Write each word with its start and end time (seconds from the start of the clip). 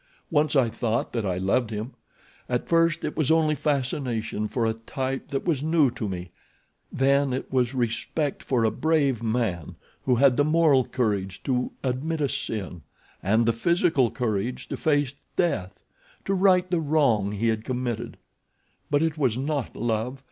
Once 0.31 0.55
I 0.55 0.67
thought 0.67 1.13
that 1.13 1.27
I 1.27 1.37
loved 1.37 1.69
him. 1.69 1.91
At 2.49 2.67
first 2.67 3.03
it 3.03 3.15
was 3.15 3.29
only 3.29 3.53
fascination 3.53 4.47
for 4.47 4.65
a 4.65 4.73
type 4.73 5.27
that 5.27 5.45
was 5.45 5.61
new 5.61 5.91
to 5.91 6.09
me—then 6.09 7.33
it 7.33 7.53
was 7.53 7.75
respect 7.75 8.41
for 8.41 8.63
a 8.63 8.71
brave 8.71 9.21
man 9.21 9.75
who 10.05 10.15
had 10.15 10.37
the 10.37 10.43
moral 10.43 10.85
courage 10.85 11.43
to 11.43 11.71
admit 11.83 12.19
a 12.19 12.29
sin 12.29 12.81
and 13.21 13.45
the 13.45 13.53
physical 13.53 14.09
courage 14.09 14.67
to 14.69 14.75
face 14.75 15.13
death 15.35 15.83
to 16.25 16.33
right 16.33 16.71
the 16.71 16.81
wrong 16.81 17.33
he 17.33 17.49
had 17.49 17.63
committed. 17.63 18.17
But 18.89 19.03
it 19.03 19.19
was 19.19 19.37
not 19.37 19.75
love. 19.75 20.19